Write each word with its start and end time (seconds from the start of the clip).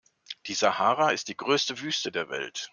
Die 0.47 0.55
Sahara 0.55 1.11
ist 1.11 1.27
die 1.27 1.37
größte 1.37 1.79
Wüste 1.81 2.11
der 2.11 2.27
Welt. 2.29 2.69